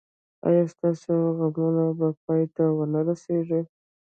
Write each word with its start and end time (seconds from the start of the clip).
ایا 0.47 0.63
ستاسو 0.73 1.13
غمونه 1.37 1.85
به 1.97 2.07
پای 2.23 2.43
ته 2.55 2.63
و 2.75 2.79
نه 2.93 2.99
رسیږي؟ 3.07 3.61